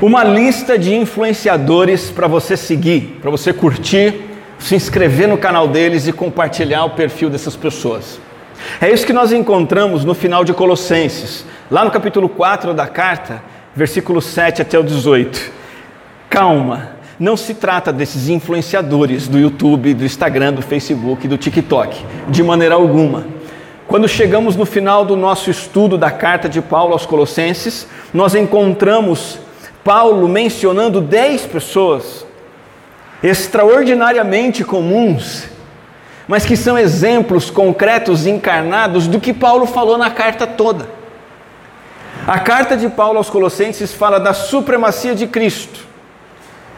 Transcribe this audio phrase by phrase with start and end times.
[0.00, 4.14] uma lista de influenciadores para você seguir, para você curtir,
[4.58, 8.20] se inscrever no canal deles e compartilhar o perfil dessas pessoas.
[8.80, 13.42] É isso que nós encontramos no final de Colossenses, lá no capítulo 4 da carta,
[13.74, 15.52] versículo 7 até o 18.
[16.28, 22.42] Calma, não se trata desses influenciadores do YouTube, do Instagram, do Facebook, do TikTok, de
[22.42, 23.24] maneira alguma.
[23.86, 29.38] Quando chegamos no final do nosso estudo da carta de Paulo aos Colossenses, nós encontramos
[29.86, 32.26] Paulo mencionando dez pessoas
[33.22, 35.44] extraordinariamente comuns,
[36.26, 40.88] mas que são exemplos concretos encarnados do que Paulo falou na carta toda.
[42.26, 45.86] A carta de Paulo aos Colossenses fala da supremacia de Cristo.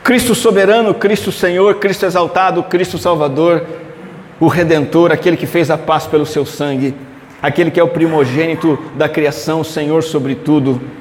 [0.04, 3.64] Cristo soberano, Cristo Senhor, Cristo exaltado, Cristo Salvador,
[4.38, 6.94] o Redentor, aquele que fez a paz pelo seu sangue,
[7.40, 10.97] aquele que é o primogênito da criação, Senhor sobre tudo.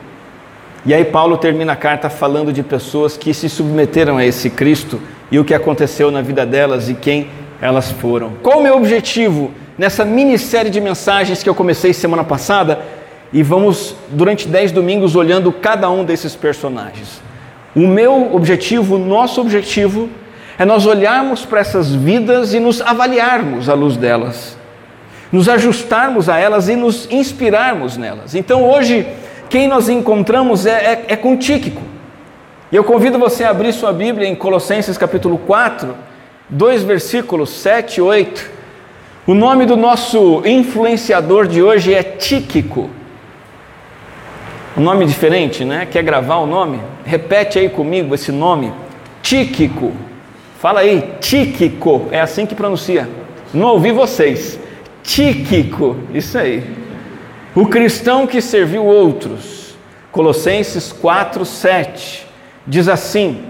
[0.87, 5.01] E aí Paulo termina a carta falando de pessoas que se submeteram a esse Cristo
[5.29, 7.27] e o que aconteceu na vida delas e quem
[7.61, 8.31] elas foram.
[8.41, 12.79] Qual o meu objetivo nessa minissérie de mensagens que eu comecei semana passada?
[13.33, 17.21] E vamos, durante dez domingos, olhando cada um desses personagens.
[17.75, 20.07] O meu objetivo, o nosso objetivo,
[20.57, 24.57] é nós olharmos para essas vidas e nos avaliarmos à luz delas,
[25.33, 28.35] nos ajustarmos a elas e nos inspirarmos nelas.
[28.35, 29.05] Então hoje,
[29.57, 31.81] quem nós encontramos é, é, é com Tíquico.
[32.71, 35.95] E eu convido você a abrir sua Bíblia em Colossenses capítulo 4,
[36.47, 38.51] dois versículos 7 e 8.
[39.25, 42.87] O nome do nosso influenciador de hoje é Tíquico.
[44.77, 45.87] Um nome diferente, né?
[45.89, 46.79] Quer gravar o nome?
[47.03, 48.71] Repete aí comigo esse nome.
[49.23, 49.91] Tíquico.
[50.59, 53.09] Fala aí, Tíquico, é assim que pronuncia.
[53.51, 54.59] Não ouvi vocês.
[55.01, 56.86] Tíquico, isso aí.
[57.57, 59.75] O cristão que serviu outros.
[60.11, 62.27] Colossenses 4, 7.
[62.67, 63.45] Diz assim: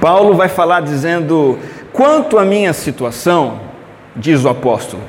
[0.00, 1.56] Paulo vai falar dizendo:
[1.92, 3.60] quanto à minha situação,
[4.16, 5.04] diz o apóstolo,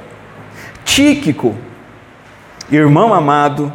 [0.83, 1.55] Tíquico,
[2.71, 3.73] irmão amado,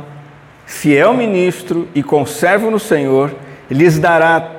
[0.65, 3.35] fiel ministro e conservo no Senhor,
[3.69, 4.53] lhes dará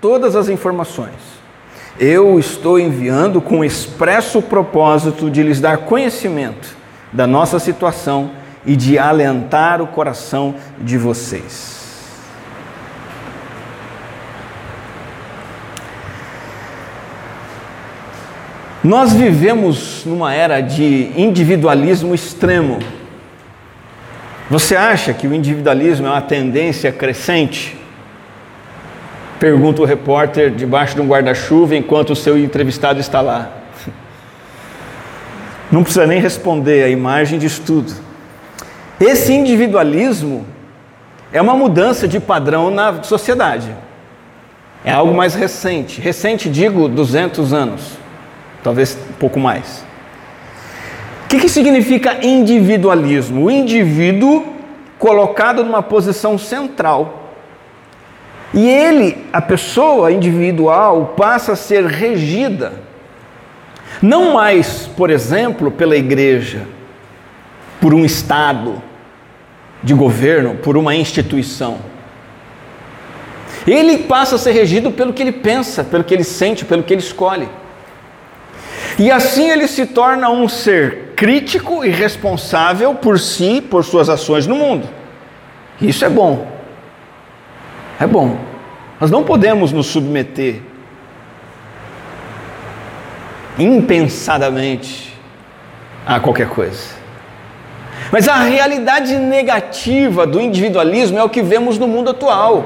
[0.00, 1.36] todas as informações
[1.98, 6.76] eu estou enviando com expresso propósito de lhes dar conhecimento
[7.12, 8.30] da nossa situação
[8.64, 11.78] e de alentar o coração de vocês.
[18.82, 22.78] Nós vivemos numa era de individualismo extremo.
[24.48, 27.76] Você acha que o individualismo é uma tendência crescente?
[29.38, 33.50] Pergunta o repórter debaixo de um guarda-chuva enquanto o seu entrevistado está lá.
[35.70, 38.07] Não precisa nem responder, a imagem diz tudo.
[39.00, 40.44] Esse individualismo
[41.32, 43.74] é uma mudança de padrão na sociedade.
[44.84, 46.00] É algo mais recente.
[46.00, 47.92] Recente, digo, 200 anos,
[48.62, 49.84] talvez um pouco mais.
[51.24, 53.44] O que, que significa individualismo?
[53.44, 54.54] O indivíduo
[54.98, 57.28] colocado numa posição central
[58.52, 62.72] e ele, a pessoa individual, passa a ser regida,
[64.00, 66.66] não mais, por exemplo, pela igreja,
[67.80, 68.82] por um Estado
[69.82, 71.78] de governo, por uma instituição.
[73.66, 76.94] Ele passa a ser regido pelo que ele pensa, pelo que ele sente, pelo que
[76.94, 77.48] ele escolhe.
[78.98, 84.46] E assim ele se torna um ser crítico e responsável por si, por suas ações
[84.46, 84.88] no mundo.
[85.80, 86.46] Isso é bom.
[88.00, 88.38] É bom.
[89.00, 90.60] Nós não podemos nos submeter
[93.58, 95.14] impensadamente
[96.06, 96.97] a qualquer coisa.
[98.10, 102.64] Mas a realidade negativa do individualismo é o que vemos no mundo atual.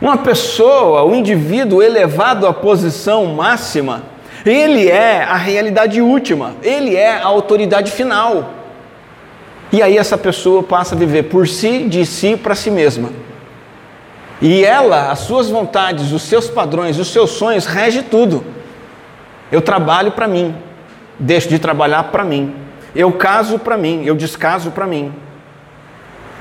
[0.00, 4.02] Uma pessoa, um indivíduo elevado à posição máxima,
[4.44, 8.50] ele é a realidade última, ele é a autoridade final.
[9.72, 13.10] E aí essa pessoa passa a viver por si, de si para si mesma.
[14.40, 18.44] E ela, as suas vontades, os seus padrões, os seus sonhos, rege tudo.
[19.50, 20.54] Eu trabalho para mim,
[21.18, 22.54] deixo de trabalhar para mim.
[22.98, 25.12] Eu caso para mim, eu descaso para mim.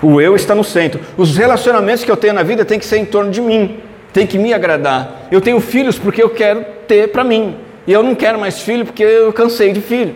[0.01, 0.99] O eu está no centro.
[1.15, 3.77] Os relacionamentos que eu tenho na vida têm que ser em torno de mim,
[4.11, 5.27] tem que me agradar.
[5.31, 7.55] Eu tenho filhos porque eu quero ter para mim.
[7.85, 10.15] E eu não quero mais filho porque eu cansei de filho.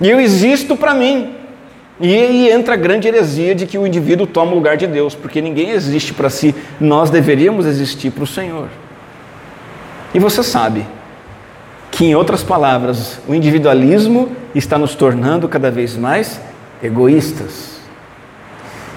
[0.00, 1.34] E eu existo para mim.
[1.98, 5.16] E aí entra a grande heresia de que o indivíduo toma o lugar de Deus,
[5.16, 8.68] porque ninguém existe para si, nós deveríamos existir para o Senhor.
[10.14, 10.86] E você sabe
[11.94, 16.40] que, em outras palavras, o individualismo está nos tornando cada vez mais
[16.82, 17.78] egoístas.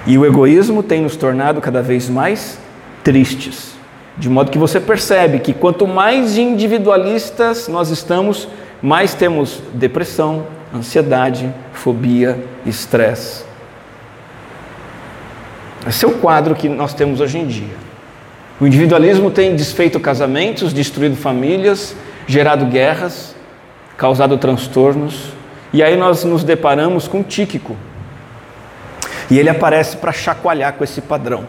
[0.08, 2.58] E o egoísmo tem nos tornado cada vez mais
[3.04, 3.76] tristes.
[4.18, 8.48] De modo que você percebe que quanto mais individualistas nós estamos,
[8.82, 13.46] mais temos depressão, ansiedade, fobia, estresse.
[15.88, 17.76] Esse é o quadro que nós temos hoje em dia.
[18.60, 21.96] O individualismo tem desfeito casamentos, destruído famílias,
[22.28, 23.36] gerado guerras,
[23.98, 25.34] causado transtornos,
[25.74, 27.76] e aí nós nos deparamos com Tíquico.
[29.30, 31.46] E ele aparece para chacoalhar com esse padrão.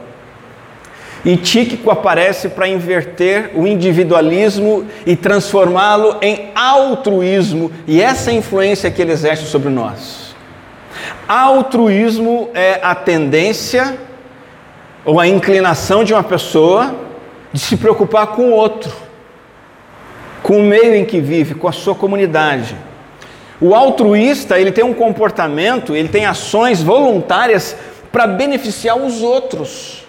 [1.24, 8.36] E Tíquico aparece para inverter o individualismo e transformá-lo em altruísmo, e essa é a
[8.36, 10.34] influência que ele exerce sobre nós.
[11.26, 13.98] Altruísmo é a tendência
[15.04, 16.94] ou a inclinação de uma pessoa
[17.52, 18.92] de se preocupar com o outro,
[20.42, 22.76] com o meio em que vive, com a sua comunidade.
[23.60, 27.76] O altruísta, ele tem um comportamento, ele tem ações voluntárias
[28.12, 30.04] para beneficiar os outros.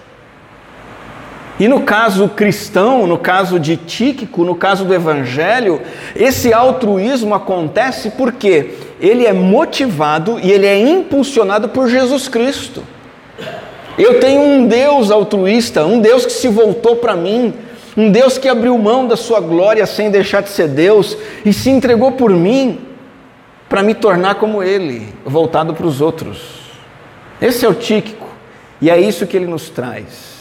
[1.60, 5.81] E no caso cristão, no caso de Tíquico, no caso do Evangelho,
[6.16, 12.81] esse altruísmo acontece porque ele é motivado e ele é impulsionado por Jesus Cristo.
[13.98, 17.54] Eu tenho um Deus altruísta, um Deus que se voltou para mim,
[17.97, 21.69] um Deus que abriu mão da sua glória sem deixar de ser Deus e se
[21.69, 22.81] entregou por mim
[23.68, 26.59] para me tornar como Ele, voltado para os outros.
[27.41, 28.27] Esse é o Tíquico
[28.81, 30.39] e é isso que ele nos traz.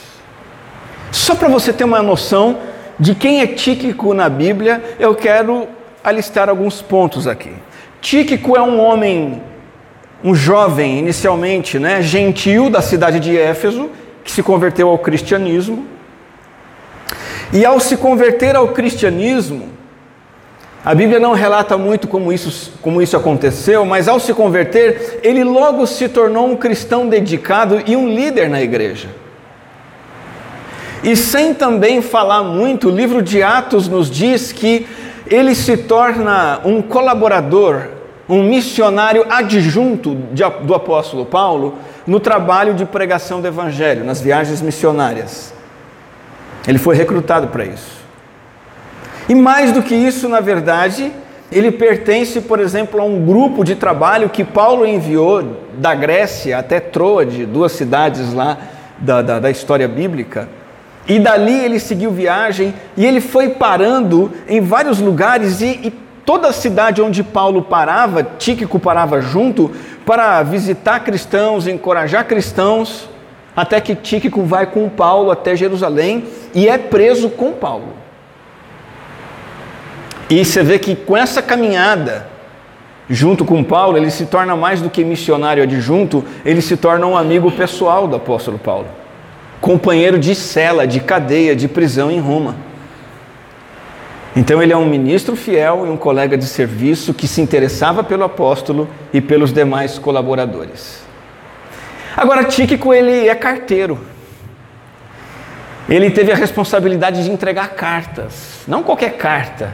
[1.11, 2.59] Só para você ter uma noção
[2.99, 5.69] de quem é Tíquico na Bíblia, eu quero
[6.03, 7.53] alistar alguns pontos aqui.
[8.01, 9.43] Tíquico é um homem,
[10.23, 13.91] um jovem inicialmente, né, gentil da cidade de Éfeso,
[14.25, 15.87] que se converteu ao cristianismo.
[17.53, 19.71] E ao se converter ao cristianismo,
[20.85, 25.43] a Bíblia não relata muito como isso, como isso aconteceu, mas ao se converter, ele
[25.45, 29.09] logo se tornou um cristão dedicado e um líder na igreja.
[31.03, 34.87] E sem também falar muito, o livro de Atos nos diz que
[35.27, 37.89] ele se torna um colaborador,
[38.29, 45.58] um missionário adjunto do apóstolo Paulo no trabalho de pregação do evangelho, nas viagens missionárias.
[46.67, 47.99] Ele foi recrutado para isso.
[49.29, 51.13] E mais do que isso, na verdade,
[51.51, 56.81] ele pertence, por exemplo, a um grupo de trabalho que Paulo enviou da Grécia até
[56.81, 58.59] Troade, duas cidades lá
[58.99, 60.49] da, da, da história bíblica
[61.09, 65.91] e dali ele seguiu viagem e ele foi parando em vários lugares e, e
[66.25, 69.71] toda cidade onde Paulo parava, Tíquico parava junto
[70.05, 73.09] para visitar cristãos, encorajar cristãos,
[73.61, 76.23] até que Tíquico vai com Paulo até Jerusalém
[76.55, 77.93] e é preso com Paulo.
[80.31, 82.29] E você vê que com essa caminhada,
[83.11, 87.17] junto com Paulo, ele se torna mais do que missionário adjunto, ele se torna um
[87.17, 88.87] amigo pessoal do apóstolo Paulo
[89.61, 92.55] companheiro de cela, de cadeia, de prisão em Roma.
[94.37, 98.23] Então ele é um ministro fiel e um colega de serviço que se interessava pelo
[98.23, 101.08] apóstolo e pelos demais colaboradores.
[102.19, 103.97] Agora Tíquico ele é carteiro.
[105.89, 109.73] Ele teve a responsabilidade de entregar cartas, não qualquer carta,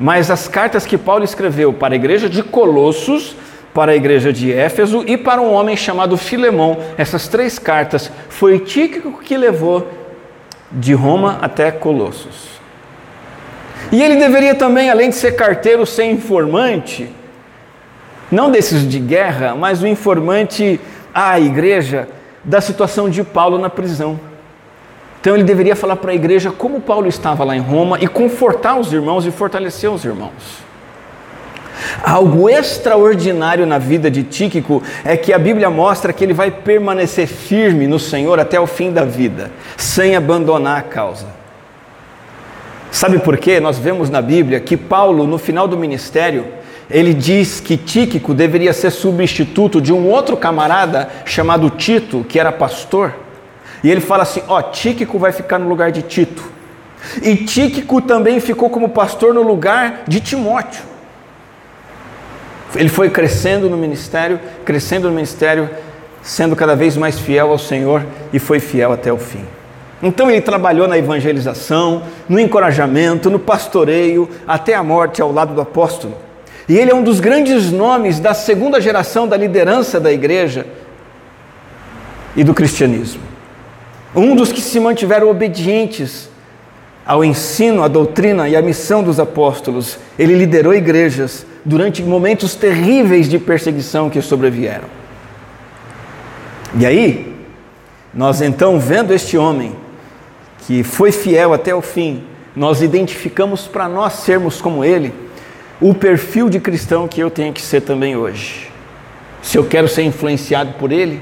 [0.00, 3.36] mas as cartas que Paulo escreveu para a igreja de Colossos
[3.74, 6.78] para a igreja de Éfeso e para um homem chamado Filemão.
[6.96, 9.86] Essas três cartas foi Tíquico que levou
[10.70, 12.52] de Roma até Colossos.
[13.90, 17.10] E ele deveria também, além de ser carteiro, ser informante,
[18.30, 20.80] não desses de guerra, mas o informante
[21.14, 22.08] à igreja
[22.44, 24.18] da situação de Paulo na prisão.
[25.20, 28.76] Então ele deveria falar para a igreja como Paulo estava lá em Roma e confortar
[28.76, 30.62] os irmãos e fortalecer os irmãos.
[32.02, 37.26] Algo extraordinário na vida de Tíquico é que a Bíblia mostra que ele vai permanecer
[37.26, 41.26] firme no Senhor até o fim da vida, sem abandonar a causa.
[42.90, 43.58] Sabe por quê?
[43.58, 46.46] Nós vemos na Bíblia que Paulo, no final do ministério,
[46.90, 52.52] ele diz que Tíquico deveria ser substituto de um outro camarada chamado Tito, que era
[52.52, 53.14] pastor.
[53.82, 56.42] E ele fala assim: Ó, Tíquico vai ficar no lugar de Tito.
[57.22, 60.82] E Tíquico também ficou como pastor no lugar de Timóteo.
[62.74, 65.68] Ele foi crescendo no ministério, crescendo no ministério,
[66.22, 69.44] sendo cada vez mais fiel ao Senhor e foi fiel até o fim.
[70.02, 75.60] Então ele trabalhou na evangelização, no encorajamento, no pastoreio, até a morte ao lado do
[75.60, 76.14] apóstolo.
[76.68, 80.66] E ele é um dos grandes nomes da segunda geração da liderança da igreja
[82.36, 83.22] e do cristianismo.
[84.14, 86.30] Um dos que se mantiveram obedientes
[87.04, 89.98] ao ensino, à doutrina e à missão dos apóstolos.
[90.18, 94.88] Ele liderou igrejas durante momentos terríveis de perseguição que sobrevieram.
[96.78, 97.34] E aí,
[98.14, 99.74] nós então vendo este homem
[100.66, 105.12] que foi fiel até o fim, nós identificamos para nós sermos como ele,
[105.82, 108.70] o perfil de cristão que eu tenho que ser também hoje.
[109.42, 111.20] Se eu quero ser influenciado por ele,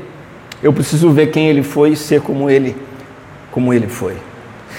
[0.62, 2.76] eu preciso ver quem ele foi e ser como ele,
[3.50, 4.18] como ele foi.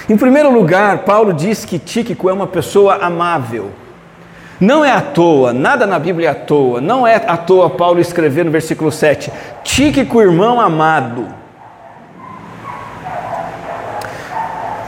[0.08, 3.72] Em primeiro lugar, Paulo diz que Tíquico é uma pessoa amável.
[4.60, 7.98] Não é à toa, nada na Bíblia é à toa, não é à toa Paulo
[7.98, 9.32] escrever no versículo 7,
[9.64, 11.26] Tíquico, irmão amado.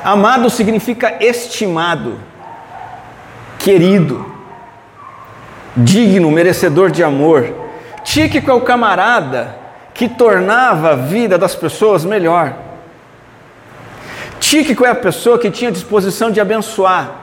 [0.04, 2.20] Amado significa estimado,
[3.58, 4.33] querido,
[5.76, 7.52] digno, merecedor de amor.
[8.02, 9.56] Tíquico é o camarada
[9.92, 12.54] que tornava a vida das pessoas melhor.
[14.40, 17.22] Tíquico é a pessoa que tinha disposição de abençoar.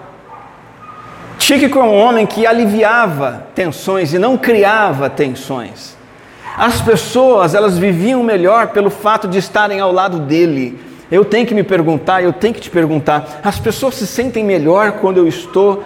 [1.37, 5.97] Tíquico é um homem que aliviava tensões e não criava tensões.
[6.57, 11.53] As pessoas, elas viviam melhor pelo fato de estarem ao lado dele eu tenho que
[11.53, 15.83] me perguntar, eu tenho que te perguntar: as pessoas se sentem melhor quando eu estou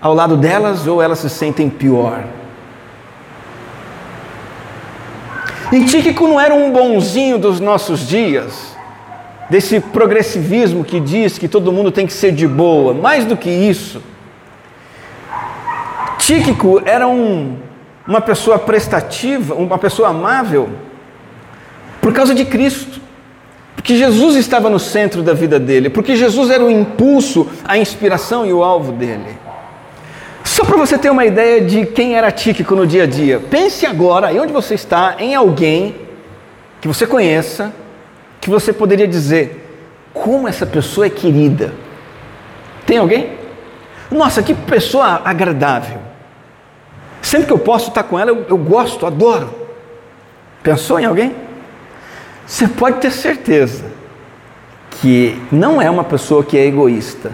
[0.00, 2.24] ao lado delas ou elas se sentem pior?
[5.72, 8.76] E Tíquico não era um bonzinho dos nossos dias,
[9.48, 13.48] desse progressivismo que diz que todo mundo tem que ser de boa, mais do que
[13.48, 14.02] isso.
[16.18, 17.56] Tíquico era um,
[18.06, 20.70] uma pessoa prestativa, uma pessoa amável,
[22.00, 23.00] por causa de Cristo.
[23.76, 28.44] Porque Jesus estava no centro da vida dele, porque Jesus era o impulso, a inspiração
[28.44, 29.38] e o alvo dele.
[30.60, 33.86] Só para você ter uma ideia de quem era Tíquico no dia a dia, pense
[33.86, 35.96] agora, aí onde você está, em alguém
[36.82, 37.72] que você conheça,
[38.42, 39.66] que você poderia dizer,
[40.12, 41.72] como essa pessoa é querida.
[42.84, 43.38] Tem alguém?
[44.10, 45.98] Nossa, que pessoa agradável.
[47.22, 49.48] Sempre que eu posso estar com ela, eu, eu gosto, adoro.
[50.62, 51.34] Pensou em alguém?
[52.46, 53.86] Você pode ter certeza
[54.90, 57.32] que não é uma pessoa que é egoísta,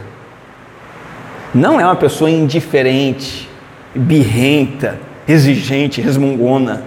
[1.56, 3.48] não é uma pessoa indiferente,
[3.94, 6.84] birrenta, exigente, resmungona.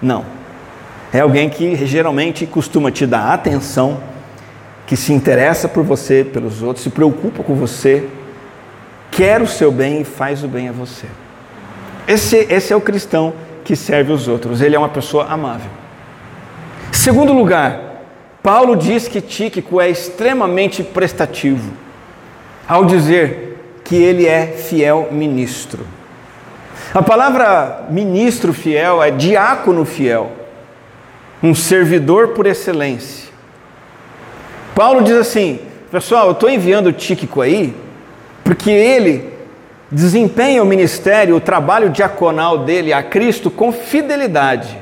[0.00, 0.24] Não.
[1.12, 4.00] É alguém que geralmente costuma te dar atenção,
[4.86, 8.08] que se interessa por você, pelos outros, se preocupa com você,
[9.10, 11.06] quer o seu bem e faz o bem a você.
[12.08, 15.70] Esse, esse é o cristão que serve os outros, ele é uma pessoa amável.
[16.92, 17.80] Segundo lugar,
[18.42, 21.72] Paulo diz que Tíquico é extremamente prestativo,
[22.68, 23.45] ao dizer
[23.86, 25.86] que ele é fiel ministro.
[26.92, 30.32] A palavra ministro fiel é diácono fiel,
[31.42, 33.30] um servidor por excelência.
[34.74, 37.74] Paulo diz assim: pessoal, eu estou enviando Tíquico aí,
[38.42, 39.32] porque ele
[39.90, 44.76] desempenha o ministério, o trabalho diaconal dele a Cristo com fidelidade.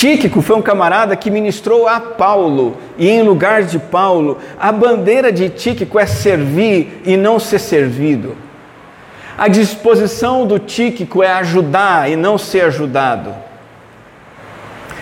[0.00, 5.30] Tíquico foi um camarada que ministrou a Paulo, e em lugar de Paulo, a bandeira
[5.30, 8.34] de Tíquico é servir e não ser servido.
[9.36, 13.34] A disposição do Tíquico é ajudar e não ser ajudado.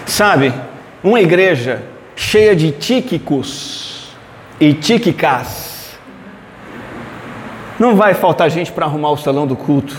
[0.04, 0.52] Sabe,
[1.00, 1.80] uma igreja
[2.16, 4.08] cheia de Tíquicos
[4.58, 5.96] e Tíquicas,
[7.78, 9.96] não vai faltar gente para arrumar o salão do culto,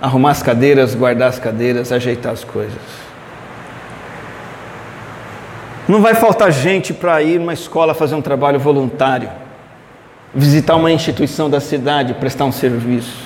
[0.00, 3.01] arrumar as cadeiras, guardar as cadeiras, ajeitar as coisas.
[5.88, 9.28] Não vai faltar gente para ir numa escola fazer um trabalho voluntário,
[10.32, 13.24] visitar uma instituição da cidade, prestar um serviço.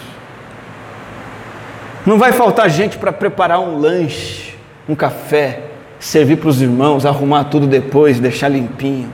[2.07, 4.55] Não vai faltar gente para preparar um lanche,
[4.89, 5.65] um café,
[5.99, 9.13] servir para os irmãos, arrumar tudo depois, deixar limpinho.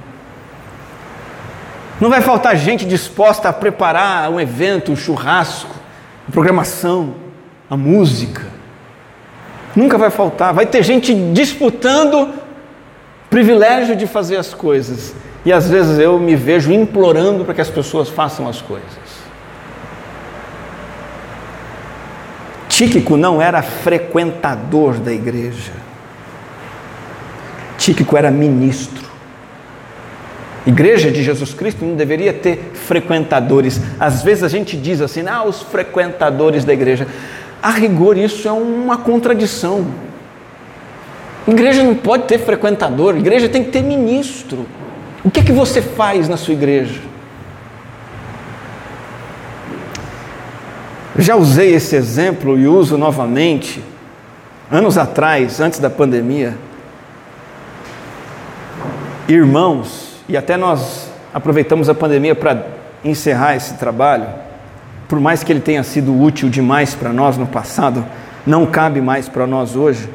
[2.00, 5.74] Não vai faltar gente disposta a preparar um evento, um churrasco,
[6.28, 7.14] a programação,
[7.68, 8.42] a música.
[9.74, 10.52] Nunca vai faltar.
[10.52, 12.41] Vai ter gente disputando
[13.32, 15.14] privilégio de fazer as coisas.
[15.42, 19.22] E às vezes eu me vejo implorando para que as pessoas façam as coisas.
[22.68, 25.72] Tíquico não era frequentador da igreja.
[27.78, 29.10] Tíquico era ministro.
[30.66, 33.80] Igreja de Jesus Cristo não deveria ter frequentadores.
[33.98, 37.08] Às vezes a gente diz assim, ah, os frequentadores da igreja.
[37.62, 40.11] A rigor, isso é uma contradição.
[41.46, 44.64] Igreja não pode ter frequentador, igreja tem que ter ministro.
[45.24, 47.00] O que é que você faz na sua igreja?
[51.18, 53.82] Já usei esse exemplo e uso novamente.
[54.70, 56.56] Anos atrás, antes da pandemia,
[59.28, 62.66] irmãos, e até nós aproveitamos a pandemia para
[63.04, 64.26] encerrar esse trabalho,
[65.08, 68.04] por mais que ele tenha sido útil demais para nós no passado,
[68.46, 70.08] não cabe mais para nós hoje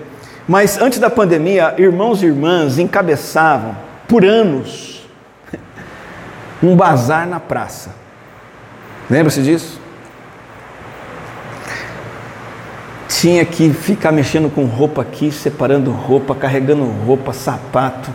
[0.48, 3.76] mas antes da pandemia, irmãos e irmãs encabeçavam
[4.08, 5.06] por anos
[6.64, 7.94] um bazar na praça.
[9.10, 9.80] Lembra-se disso?
[13.10, 18.10] Tinha que ficar mexendo com roupa aqui, separando roupa, carregando roupa, sapato.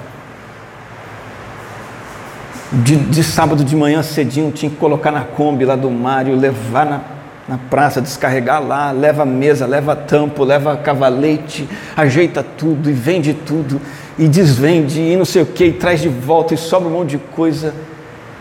[2.70, 6.86] De, de, sábado de manhã cedinho tinha que colocar na Kombi lá do Mário, levar
[6.86, 7.00] na,
[7.52, 13.78] na praça, descarregar lá, leva mesa, leva tampo, leva cavalete, ajeita tudo e vende tudo
[14.18, 17.10] e desvende e não sei o que, e traz de volta e sobra um monte
[17.10, 17.74] de coisa.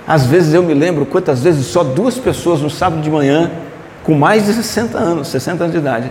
[0.08, 3.52] Às vezes eu me lembro quantas vezes só duas pessoas no sábado de manhã,
[4.02, 6.10] com mais de 60 anos, 60 anos de idade,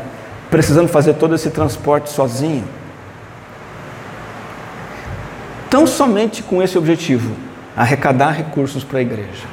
[0.51, 2.65] precisando fazer todo esse transporte sozinho.
[5.71, 7.35] Tão somente com esse objetivo
[7.75, 9.47] arrecadar recursos para a igreja.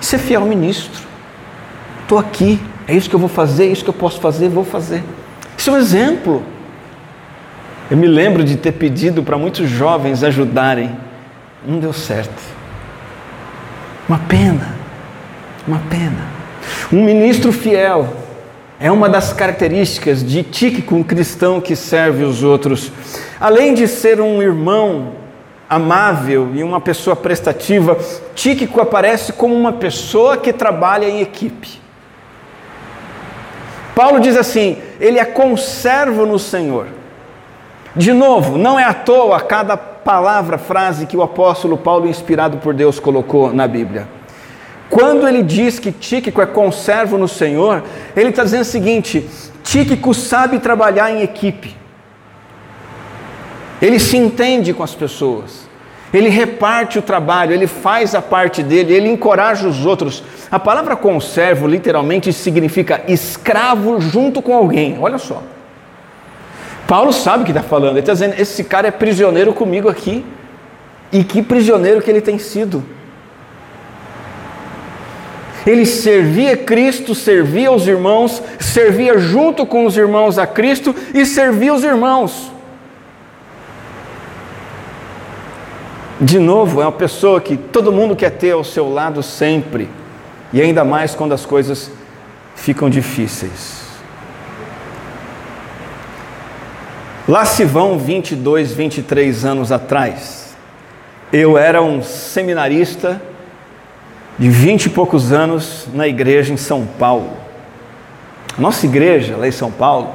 [0.00, 1.05] Ser fiel ministro.
[2.06, 4.62] Estou aqui, é isso que eu vou fazer, é isso que eu posso fazer, vou
[4.62, 5.02] fazer.
[5.58, 6.40] Isso é um exemplo.
[7.90, 10.96] Eu me lembro de ter pedido para muitos jovens ajudarem,
[11.66, 12.40] não deu certo.
[14.08, 14.72] Uma pena,
[15.66, 16.28] uma pena.
[16.92, 18.08] Um ministro fiel
[18.78, 22.92] é uma das características de Tíquico, um cristão que serve os outros.
[23.40, 25.14] Além de ser um irmão
[25.68, 27.98] amável e uma pessoa prestativa,
[28.32, 31.84] Tíquico aparece como uma pessoa que trabalha em equipe.
[33.96, 36.88] Paulo diz assim: ele é conservo no Senhor.
[37.96, 42.74] De novo, não é à toa cada palavra, frase que o apóstolo Paulo, inspirado por
[42.74, 44.06] Deus, colocou na Bíblia.
[44.90, 47.82] Quando ele diz que Tíquico é conservo no Senhor,
[48.14, 49.26] ele está dizendo o seguinte:
[49.64, 51.74] Tíquico sabe trabalhar em equipe.
[53.80, 55.66] Ele se entende com as pessoas.
[56.16, 60.22] Ele reparte o trabalho, ele faz a parte dele, ele encoraja os outros.
[60.50, 64.96] A palavra conservo literalmente significa escravo junto com alguém.
[64.98, 65.42] Olha só.
[66.88, 67.90] Paulo sabe o que está falando.
[67.90, 70.24] Ele está dizendo: esse cara é prisioneiro comigo aqui.
[71.12, 72.82] E que prisioneiro que ele tem sido.
[75.66, 81.74] Ele servia Cristo, servia os irmãos, servia junto com os irmãos a Cristo e servia
[81.74, 82.55] os irmãos.
[86.20, 89.88] De novo, é uma pessoa que todo mundo quer ter ao seu lado sempre,
[90.52, 91.90] e ainda mais quando as coisas
[92.54, 93.84] ficam difíceis.
[97.28, 100.56] Lá se vão 22, 23 anos atrás.
[101.32, 103.20] Eu era um seminarista
[104.38, 107.30] de 20 e poucos anos na igreja em São Paulo.
[108.56, 110.14] Nossa igreja lá em São Paulo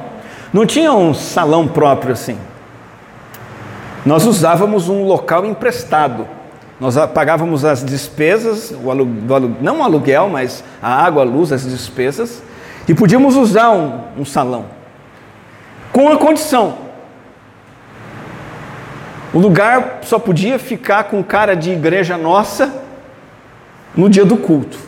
[0.52, 2.38] não tinha um salão próprio assim.
[4.04, 6.26] Nós usávamos um local emprestado.
[6.80, 11.52] Nós pagávamos as despesas, o alu, alu, não o aluguel, mas a água, a luz,
[11.52, 12.42] as despesas,
[12.88, 14.64] e podíamos usar um, um salão.
[15.92, 16.76] Com a condição:
[19.32, 22.82] o lugar só podia ficar com cara de igreja nossa
[23.94, 24.78] no dia do culto.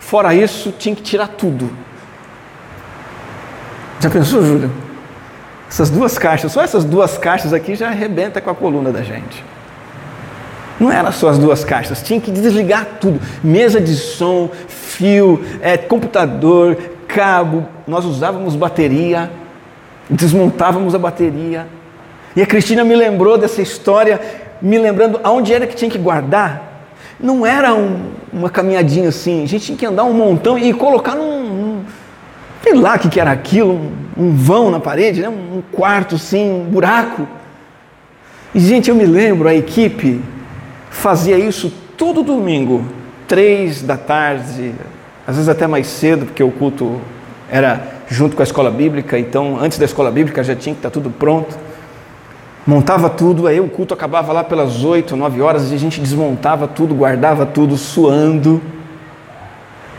[0.00, 1.70] Fora isso, tinha que tirar tudo.
[4.00, 4.85] Já pensou, Júlio?
[5.68, 9.44] Essas duas caixas, só essas duas caixas aqui já arrebenta com a coluna da gente.
[10.78, 15.76] Não eram só as duas caixas, tinha que desligar tudo: mesa de som, fio, é,
[15.76, 16.76] computador,
[17.08, 17.66] cabo.
[17.86, 19.30] Nós usávamos bateria,
[20.08, 21.66] desmontávamos a bateria.
[22.34, 24.20] E a Cristina me lembrou dessa história,
[24.60, 26.62] me lembrando aonde era que tinha que guardar.
[27.18, 31.14] Não era um, uma caminhadinha assim, a gente tinha que andar um montão e colocar
[31.14, 31.35] num,
[32.66, 35.28] sei lá o que, era aquilo, um, vão na parede, né?
[35.28, 37.24] um quarto assim, um buraco.
[38.52, 40.20] E, gente, eu me lembro, a equipe
[40.90, 42.84] fazia isso todo domingo,
[43.28, 44.74] três da tarde,
[45.24, 47.00] às vezes até mais cedo, porque o culto
[47.48, 50.90] era junto com a escola bíblica, então antes da escola bíblica já tinha que estar
[50.90, 51.56] tudo pronto.
[52.66, 56.66] Montava tudo, aí o culto acabava lá pelas oito, nove horas, e a gente desmontava
[56.66, 58.60] tudo, guardava tudo, suando,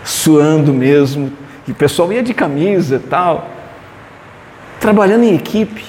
[0.04, 1.32] suando mesmo,
[1.68, 3.50] e o pessoal ia de camisa e tal,
[4.80, 5.84] trabalhando em equipe,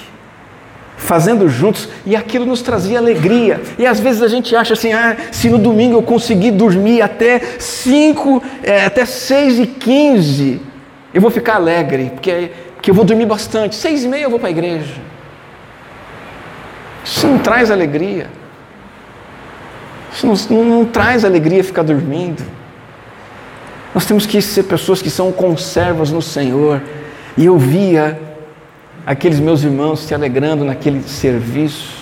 [0.97, 3.61] fazendo juntos, e aquilo nos trazia alegria.
[3.77, 7.39] E às vezes a gente acha assim, ah, se no domingo eu conseguir dormir até
[7.57, 10.69] 5, é, até 6 e 15,
[11.13, 13.75] eu vou ficar alegre, porque, porque eu vou dormir bastante.
[13.75, 14.95] Seis e meia eu vou para a igreja.
[17.03, 18.29] Isso não traz alegria.
[20.11, 22.43] Isso não, não, não traz alegria ficar dormindo.
[23.93, 26.81] Nós temos que ser pessoas que são conservas no Senhor.
[27.37, 28.19] E eu via
[29.05, 31.97] aqueles meus irmãos se alegrando naquele serviço.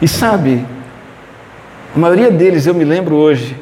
[0.00, 0.64] E sabe,
[1.94, 3.56] a maioria deles, eu me lembro hoje,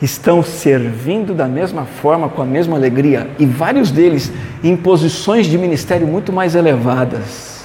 [0.00, 5.56] estão servindo da mesma forma, com a mesma alegria, e vários deles em posições de
[5.58, 7.62] ministério muito mais elevadas.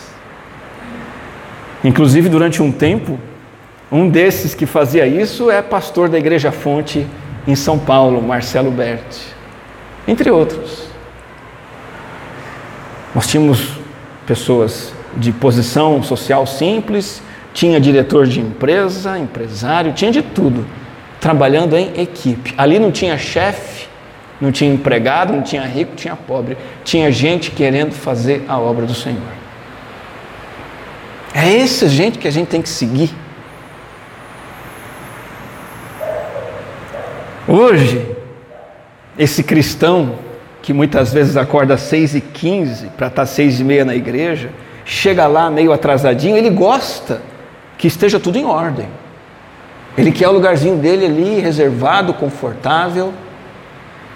[1.84, 3.20] Inclusive, durante um tempo,
[3.92, 7.08] Um desses que fazia isso é pastor da Igreja Fonte
[7.48, 9.22] em São Paulo, Marcelo Berti,
[10.08, 10.88] entre outros.
[13.16, 13.80] Nós tínhamos
[14.26, 17.22] pessoas de posição social simples,
[17.54, 20.68] tinha diretor de empresa, empresário, tinha de tudo,
[21.20, 22.54] trabalhando em equipe.
[22.58, 23.88] Ali não tinha chefe,
[24.40, 26.58] não tinha empregado, não tinha rico, tinha pobre.
[26.84, 29.22] Tinha gente querendo fazer a obra do Senhor.
[31.34, 33.12] É essa gente que a gente tem que seguir.
[37.48, 38.06] Hoje,
[39.18, 40.16] esse cristão
[40.62, 43.96] que muitas vezes acorda às seis e quinze para estar às seis e meia na
[43.96, 44.50] igreja,
[44.84, 47.22] chega lá meio atrasadinho, ele gosta
[47.78, 48.88] que esteja tudo em ordem.
[49.98, 53.14] Ele quer o lugarzinho dele ali, reservado, confortável.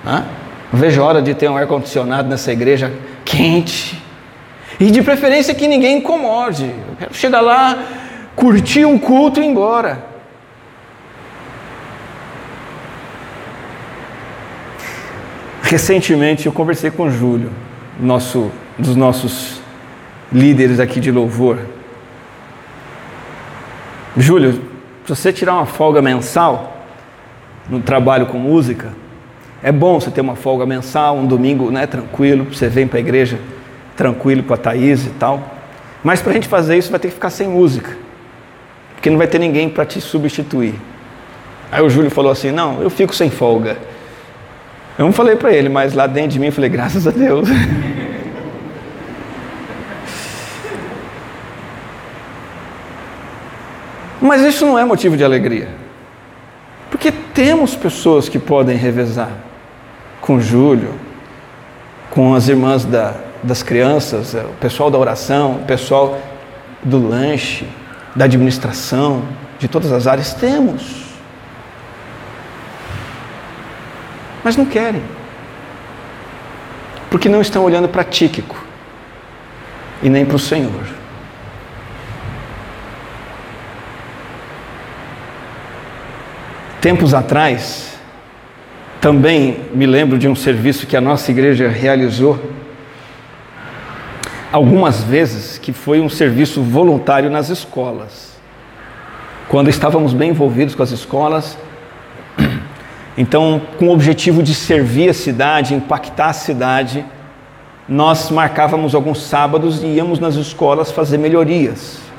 [0.04, 2.92] Não vejo a hora de ter um ar-condicionado nessa igreja
[3.24, 4.02] quente.
[4.80, 6.66] E de preferência que ninguém incomode.
[6.66, 7.80] Eu quero chegar lá,
[8.36, 10.11] curtir um culto e ir embora.
[15.72, 17.50] Recentemente eu conversei com o Júlio,
[17.98, 19.62] nosso, dos nossos
[20.30, 21.60] líderes aqui de louvor.
[24.18, 24.52] Júlio,
[25.06, 26.76] se você tirar uma folga mensal
[27.70, 28.90] no trabalho com música,
[29.64, 33.00] é bom você ter uma folga mensal, um domingo né, tranquilo, você vem para a
[33.00, 33.40] igreja
[33.96, 35.42] tranquilo com a Thaís e tal.
[36.04, 37.96] Mas para a gente fazer isso vai ter que ficar sem música,
[38.96, 40.76] porque não vai ter ninguém para te substituir.
[41.72, 43.78] Aí o Júlio falou assim: Não, eu fico sem folga.
[45.02, 47.50] Eu não falei para ele, mas lá dentro de mim eu falei: Graças a Deus.
[54.22, 55.70] Mas isso não é motivo de alegria.
[56.92, 59.32] Porque temos pessoas que podem revezar
[60.22, 60.94] com Júlio,
[62.12, 66.20] com as irmãs da, das crianças, o pessoal da oração, o pessoal
[66.84, 67.68] do lanche,
[68.16, 69.24] da administração,
[69.58, 70.36] de todas as áreas.
[70.36, 71.11] Temos.
[74.44, 75.02] Mas não querem.
[77.10, 78.58] Porque não estão olhando para Tíquico
[80.02, 80.86] e nem para o Senhor.
[86.80, 88.00] Tempos atrás,
[89.00, 92.40] também me lembro de um serviço que a nossa igreja realizou
[94.52, 98.32] algumas vezes, que foi um serviço voluntário nas escolas.
[99.48, 101.58] Quando estávamos bem envolvidos com as escolas,
[103.18, 107.06] então, com o objetivo de servir a cidade, impactar a cidade,
[107.88, 112.12] nós marcávamos alguns sábados e íamos nas escolas fazer melhorias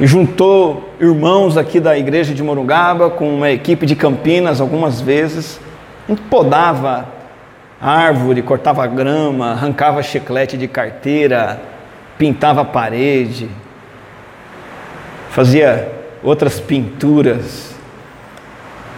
[0.00, 5.58] juntou irmãos aqui da igreja de Morungaba com uma equipe de Campinas algumas vezes.
[6.08, 7.08] A podava
[7.80, 11.60] árvore, cortava grama, arrancava chiclete de carteira,
[12.18, 13.48] pintava parede,
[15.30, 15.90] fazia
[16.22, 17.75] outras pinturas.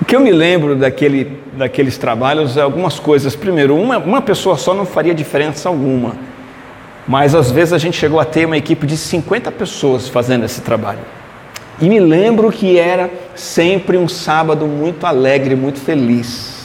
[0.01, 3.35] O que eu me lembro daquele, daqueles trabalhos é algumas coisas.
[3.35, 6.29] Primeiro, uma, uma pessoa só não faria diferença alguma
[7.09, 10.61] mas às vezes a gente chegou a ter uma equipe de 50 pessoas fazendo esse
[10.61, 11.01] trabalho.
[11.81, 16.59] E me lembro que era sempre um sábado muito alegre, muito feliz.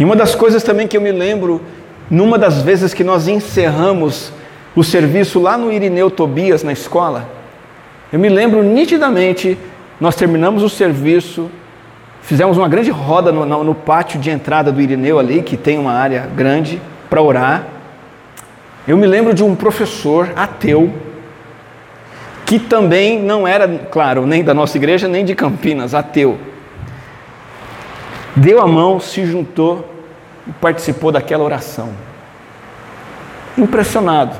[0.00, 1.60] E uma das coisas também que eu me lembro,
[2.10, 4.32] numa das vezes que nós encerramos
[4.74, 7.28] o serviço lá no Irineu Tobias, na escola,
[8.10, 9.58] eu me lembro nitidamente,
[10.02, 11.48] nós terminamos o serviço,
[12.22, 15.78] fizemos uma grande roda no, no, no pátio de entrada do Irineu ali, que tem
[15.78, 17.68] uma área grande, para orar.
[18.84, 20.92] Eu me lembro de um professor ateu,
[22.44, 26.36] que também não era, claro, nem da nossa igreja, nem de Campinas, ateu.
[28.34, 29.88] Deu a mão, se juntou
[30.48, 31.90] e participou daquela oração.
[33.56, 34.36] Impressionado.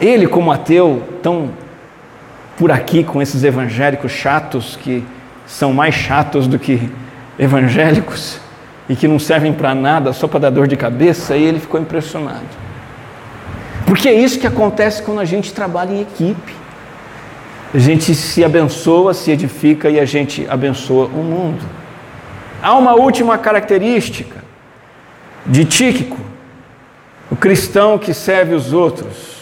[0.00, 1.50] Ele, como ateu, tão
[2.60, 5.02] por aqui com esses evangélicos chatos que
[5.46, 6.90] são mais chatos do que
[7.38, 8.38] evangélicos
[8.86, 11.80] e que não servem para nada, só para dar dor de cabeça, e ele ficou
[11.80, 12.44] impressionado.
[13.86, 16.52] Porque é isso que acontece quando a gente trabalha em equipe.
[17.72, 21.64] A gente se abençoa, se edifica e a gente abençoa o mundo.
[22.62, 24.36] Há uma última característica
[25.46, 26.18] de Tíquico,
[27.30, 29.39] o cristão que serve os outros.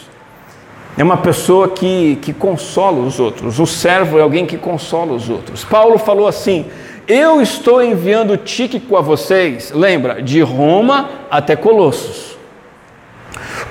[0.98, 3.58] É uma pessoa que, que consola os outros.
[3.58, 5.64] O servo é alguém que consola os outros.
[5.64, 6.66] Paulo falou assim:
[7.06, 12.28] Eu estou enviando Tíquico a vocês, lembra, de Roma até Colossos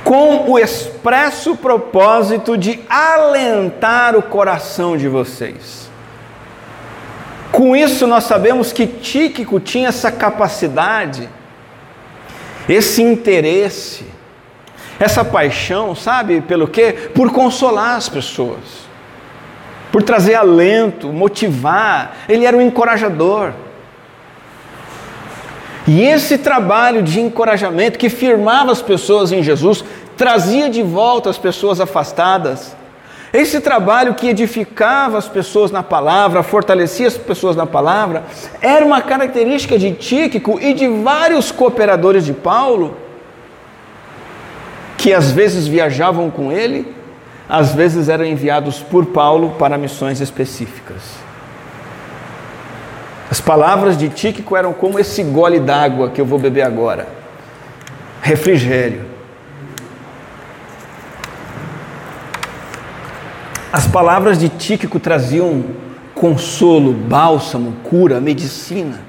[0.08, 5.90] com o expresso propósito de alentar o coração de vocês.
[7.52, 11.28] Com isso, nós sabemos que Tíquico tinha essa capacidade,
[12.70, 14.06] esse interesse,
[15.00, 17.12] essa paixão, sabe pelo quê?
[17.14, 18.88] Por consolar as pessoas.
[19.92, 23.54] por trazer alento, motivar, ele era um encorajador.
[25.88, 29.84] E esse trabalho de encorajamento que firmava as pessoas em Jesus,
[30.18, 32.76] trazia de volta as pessoas afastadas.
[33.34, 38.24] Esse trabalho que edificava as pessoas na palavra, fortalecia as pessoas na palavra,
[38.62, 42.98] era uma característica de Tíquico e de vários cooperadores de Paulo,
[44.98, 46.94] que às vezes viajavam com ele,
[47.48, 51.02] às vezes eram enviados por Paulo para missões específicas.
[53.30, 57.18] As palavras de Tíquico eram como esse gole d'água que eu vou beber agora
[58.28, 59.06] refrigério.
[63.72, 65.64] As palavras de Tíquico traziam
[66.14, 69.02] consolo, bálsamo, cura, medicina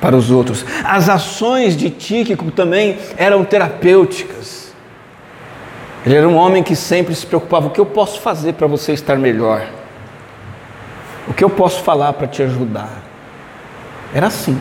[0.00, 0.64] para os outros.
[0.84, 4.61] As ações de Tíquico também eram terapêuticas.
[6.04, 8.92] Ele era um homem que sempre se preocupava: o que eu posso fazer para você
[8.92, 9.66] estar melhor?
[11.28, 12.90] O que eu posso falar para te ajudar?
[14.12, 14.60] Era assim.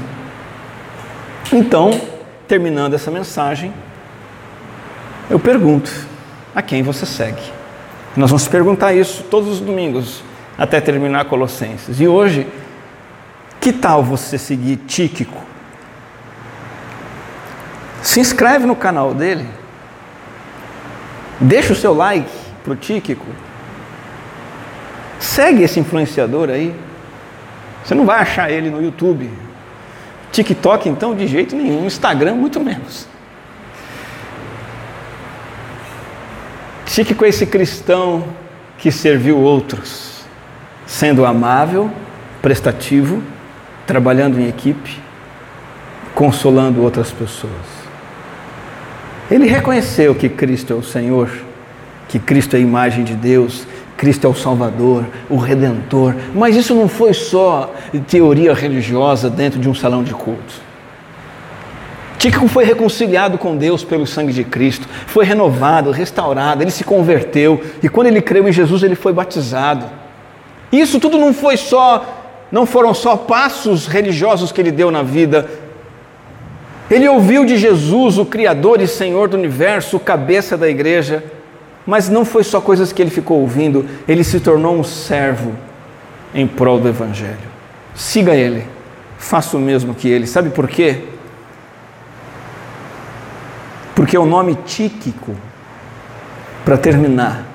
[1.51, 1.99] Então,
[2.47, 3.73] terminando essa mensagem,
[5.29, 5.91] eu pergunto:
[6.53, 7.41] a quem você segue?
[8.15, 10.23] Nós vamos perguntar isso todos os domingos
[10.57, 11.99] até terminar Colossenses.
[11.99, 12.45] E hoje,
[13.59, 15.41] que tal você seguir Tíquico?
[18.03, 19.47] Se inscreve no canal dele.
[21.41, 22.29] Deixa o seu like
[22.63, 23.25] para o Tíquico.
[25.19, 26.73] Segue esse influenciador aí.
[27.83, 29.29] Você não vai achar ele no YouTube.
[30.31, 31.85] TikTok, então, de jeito nenhum.
[31.85, 33.07] Instagram, muito menos.
[36.85, 38.23] Chique com esse cristão
[38.77, 40.23] que serviu outros,
[40.85, 41.89] sendo amável,
[42.41, 43.23] prestativo,
[43.87, 44.99] trabalhando em equipe,
[46.13, 47.81] consolando outras pessoas.
[49.31, 51.31] Ele reconheceu que Cristo é o Senhor,
[52.09, 53.65] que Cristo é a imagem de Deus,
[53.95, 56.15] Cristo é o Salvador, o Redentor.
[56.35, 57.73] Mas isso não foi só
[58.09, 60.53] teoria religiosa dentro de um salão de culto.
[62.17, 67.59] Tíquico foi reconciliado com Deus pelo sangue de Cristo, foi renovado, restaurado, ele se converteu
[67.81, 69.85] e quando ele creu em Jesus ele foi batizado.
[70.71, 72.05] Isso tudo não foi só,
[72.51, 75.49] não foram só passos religiosos que ele deu na vida.
[76.91, 81.23] Ele ouviu de Jesus, o Criador e Senhor do universo, o cabeça da igreja,
[81.87, 85.55] mas não foi só coisas que ele ficou ouvindo, ele se tornou um servo
[86.35, 87.49] em prol do Evangelho.
[87.95, 88.67] Siga ele,
[89.17, 90.27] faça o mesmo que ele.
[90.27, 91.05] Sabe por quê?
[93.95, 95.33] Porque o nome Tíquico,
[96.65, 97.45] para terminar,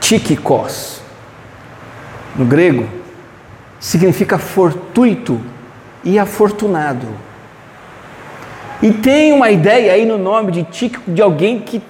[0.00, 1.00] Tíquicos,
[2.36, 2.86] no grego,
[3.80, 5.40] significa fortuito
[6.04, 7.08] e afortunado.
[8.82, 11.82] E tem uma ideia aí no nome de Tíquico de alguém que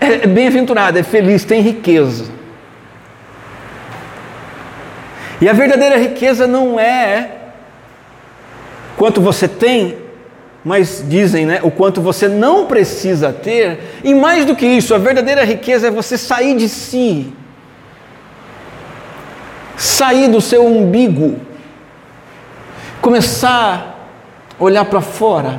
[0.00, 2.26] é bem-aventurado, é feliz, tem riqueza.
[5.40, 7.30] E a verdadeira riqueza não é
[8.96, 9.96] quanto você tem,
[10.62, 13.80] mas dizem, né, o quanto você não precisa ter.
[14.04, 17.32] E mais do que isso, a verdadeira riqueza é você sair de si,
[19.76, 21.40] sair do seu umbigo,
[23.00, 23.89] começar
[24.60, 25.58] olhar para fora,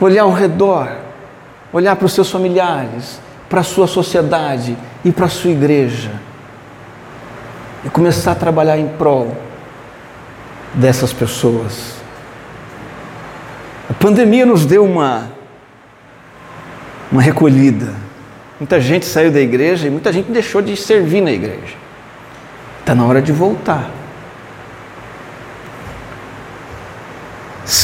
[0.00, 1.02] olhar ao redor
[1.72, 6.10] olhar para os seus familiares, para a sua sociedade e para a sua igreja
[7.84, 9.34] e começar a trabalhar em prol
[10.74, 11.94] dessas pessoas.
[13.90, 15.30] A pandemia nos deu uma
[17.10, 17.92] uma recolhida.
[18.58, 21.74] Muita gente saiu da igreja e muita gente deixou de servir na igreja.
[22.80, 23.90] Está na hora de voltar.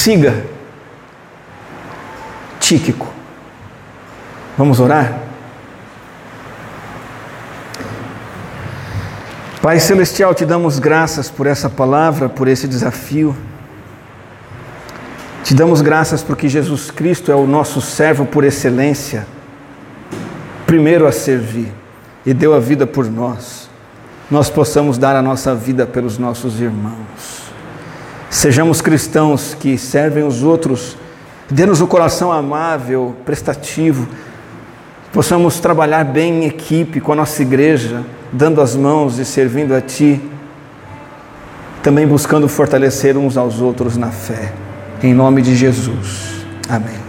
[0.09, 0.43] Siga
[2.59, 3.13] Tíquico
[4.57, 5.21] Vamos orar?
[9.61, 13.37] Pai Celestial, te damos graças por essa palavra, por esse desafio.
[15.45, 19.27] Te damos graças porque Jesus Cristo é o nosso servo por excelência,
[20.65, 21.71] primeiro a servir
[22.25, 23.69] e deu a vida por nós.
[24.31, 27.48] Nós possamos dar a nossa vida pelos nossos irmãos.
[28.31, 30.97] Sejamos cristãos que servem os outros,
[31.51, 34.07] dê-nos o coração amável, prestativo,
[35.13, 39.81] possamos trabalhar bem em equipe com a nossa igreja, dando as mãos e servindo a
[39.81, 40.21] Ti,
[41.83, 44.53] também buscando fortalecer uns aos outros na fé.
[45.03, 46.45] Em nome de Jesus.
[46.69, 46.99] Amém.